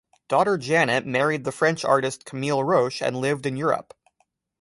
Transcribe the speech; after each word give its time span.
Daughter 0.29 0.57
Janet 0.57 1.05
married 1.05 1.43
the 1.43 1.51
French 1.51 1.85
artist 1.85 2.25
Camille 2.25 2.63
Roche 2.63 3.03
and 3.03 3.17
lived 3.17 3.45
in 3.45 3.55
Europe. 3.55 3.93